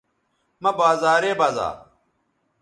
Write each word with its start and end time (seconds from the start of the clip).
مہ 0.61 0.71
بازارے 0.77 1.31
بزا 1.39 1.69